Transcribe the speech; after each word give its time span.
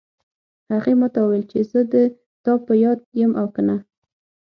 هغې 0.71 0.93
ما 0.99 1.07
ته 1.13 1.19
وویل 1.21 1.45
چې 1.51 1.59
زه 1.71 1.79
د 1.93 1.95
تا 2.43 2.53
په 2.65 2.73
یاد 2.83 2.99
یم 3.21 3.31
او 3.41 3.47
که 3.53 3.61
نه 3.67 3.77